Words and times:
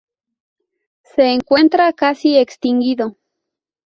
Se 1.03 1.25
encuentra 1.31 1.93
casi 1.93 2.35
extinguido. 2.35 3.17